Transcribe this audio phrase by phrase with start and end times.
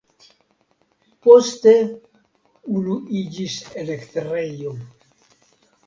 [1.27, 1.75] Poste
[2.79, 4.77] unu iĝis elektrejo.